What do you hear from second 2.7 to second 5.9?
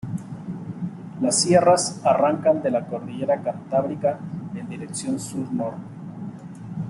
la cordillera Cantábrica en dirección sur-norte.